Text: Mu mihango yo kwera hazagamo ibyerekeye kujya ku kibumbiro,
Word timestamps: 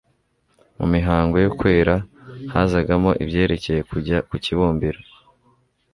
Mu 0.77 0.85
mihango 0.93 1.35
yo 1.45 1.51
kwera 1.59 1.95
hazagamo 2.53 3.11
ibyerekeye 3.23 3.81
kujya 3.91 4.17
ku 4.27 4.35
kibumbiro, 4.43 5.01